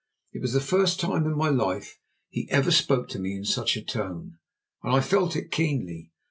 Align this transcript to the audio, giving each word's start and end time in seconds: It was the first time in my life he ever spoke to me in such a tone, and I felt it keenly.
It 0.33 0.41
was 0.41 0.53
the 0.53 0.61
first 0.61 0.99
time 0.99 1.27
in 1.27 1.37
my 1.37 1.49
life 1.49 1.99
he 2.29 2.49
ever 2.49 2.71
spoke 2.71 3.07
to 3.09 3.19
me 3.19 3.35
in 3.35 3.45
such 3.45 3.77
a 3.77 3.83
tone, 3.85 4.39
and 4.81 4.95
I 4.95 4.99
felt 4.99 5.35
it 5.35 5.51
keenly. 5.51 6.11